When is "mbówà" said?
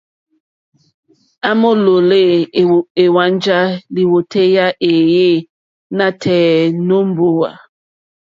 7.09-7.49